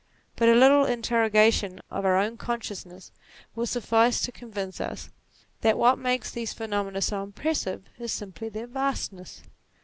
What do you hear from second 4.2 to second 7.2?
to convince us, NATURE 27 that .what makes these phenomena